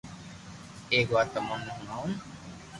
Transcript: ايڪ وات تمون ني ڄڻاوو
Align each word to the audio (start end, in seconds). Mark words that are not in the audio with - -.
ايڪ 0.93 1.07
وات 1.13 1.27
تمون 1.33 1.59
ني 1.65 1.71
ڄڻاوو 1.77 2.11